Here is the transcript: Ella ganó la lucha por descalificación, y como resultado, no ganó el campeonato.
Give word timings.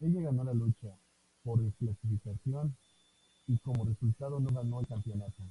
Ella 0.00 0.22
ganó 0.22 0.42
la 0.42 0.54
lucha 0.54 0.88
por 1.44 1.60
descalificación, 1.62 2.74
y 3.46 3.58
como 3.58 3.84
resultado, 3.84 4.40
no 4.40 4.48
ganó 4.58 4.80
el 4.80 4.86
campeonato. 4.86 5.42